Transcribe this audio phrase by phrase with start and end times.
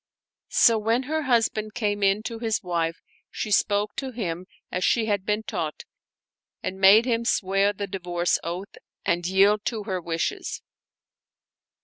[0.49, 5.05] So when her husband came in to his wife, she spoke to him as she
[5.05, 5.83] had been taught
[6.63, 10.63] and made him swear the divorce oath and yield to her wishes.